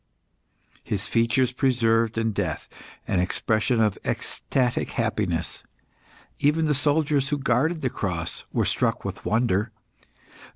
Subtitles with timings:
[0.83, 2.67] His features preserved in death
[3.07, 5.61] an expression of ecstatic happiness.
[6.39, 9.71] Even the soldiers who guarded the cross were struck with wonder.